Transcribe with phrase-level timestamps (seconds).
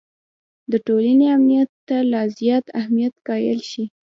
[0.71, 3.83] د ټولنې امنیت ته لا زیات اهمیت قایل شي.